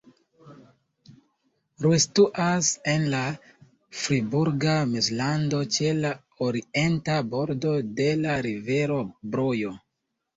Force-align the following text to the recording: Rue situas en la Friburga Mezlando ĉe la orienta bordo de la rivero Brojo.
Rue 1.85 1.97
situas 2.05 2.69
en 2.93 3.03
la 3.11 3.19
Friburga 4.03 4.73
Mezlando 4.93 5.59
ĉe 5.75 5.91
la 5.99 6.13
orienta 6.47 7.19
bordo 7.35 7.75
de 8.01 8.09
la 8.23 8.39
rivero 8.47 8.97
Brojo. 9.37 9.75